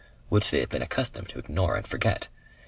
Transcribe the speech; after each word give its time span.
Which 0.29 0.49
they 0.49 0.61
have 0.61 0.69
been 0.69 0.81
accustomed 0.81 1.29
to 1.29 1.37
ignore 1.37 1.75
and 1.75 1.85
forget. 1.85 2.27